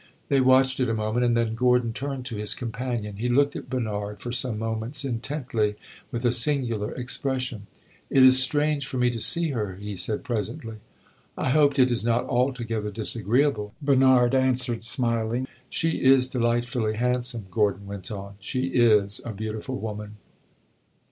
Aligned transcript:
They 0.29 0.41
watched 0.41 0.79
it 0.79 0.89
a 0.89 0.95
moment, 0.95 1.23
and 1.23 1.37
then 1.37 1.53
Gordon 1.53 1.93
turned 1.93 2.25
to 2.25 2.35
his 2.35 2.55
companion. 2.55 3.17
He 3.17 3.29
looked 3.29 3.55
at 3.55 3.69
Bernard 3.69 4.19
for 4.19 4.31
some 4.31 4.57
moments 4.57 5.05
intently, 5.05 5.75
with 6.09 6.25
a 6.25 6.31
singular 6.31 6.91
expression. 6.95 7.67
"It 8.09 8.23
is 8.23 8.41
strange 8.41 8.87
for 8.87 8.97
me 8.97 9.11
to 9.11 9.19
see 9.19 9.49
her!" 9.51 9.75
he 9.75 9.95
said, 9.95 10.23
presently. 10.23 10.77
"I 11.37 11.51
hope 11.51 11.77
it 11.77 11.91
is 11.91 12.03
not 12.03 12.23
altogether 12.25 12.89
disagreeable," 12.89 13.75
Bernard 13.79 14.33
answered 14.33 14.83
smiling. 14.83 15.47
"She 15.69 16.01
is 16.03 16.27
delightfully 16.27 16.95
handsome," 16.95 17.45
Gordon 17.51 17.85
went 17.85 18.09
on. 18.09 18.37
"She 18.39 18.69
is 18.69 19.21
a 19.23 19.33
beautiful 19.33 19.77
woman." 19.79 20.17